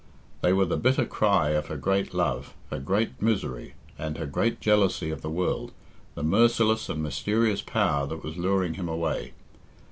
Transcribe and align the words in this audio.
They 0.41 0.51
were 0.51 0.65
the 0.65 0.77
bitter 0.77 1.05
cry 1.05 1.49
of 1.49 1.67
her 1.67 1.77
great 1.77 2.11
love, 2.11 2.55
her 2.71 2.79
great 2.79 3.21
misery, 3.21 3.75
and 3.99 4.17
her 4.17 4.25
great 4.25 4.59
jealousy 4.59 5.11
of 5.11 5.21
the 5.21 5.29
world 5.29 5.73
the 6.15 6.23
merciless 6.23 6.89
and 6.89 7.03
mysterious 7.03 7.61
power 7.61 8.07
that 8.07 8.23
was 8.23 8.35
luring 8.35 8.73
him 8.73 8.89
away. 8.89 9.33